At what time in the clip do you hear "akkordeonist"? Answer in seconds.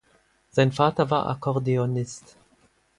1.27-2.35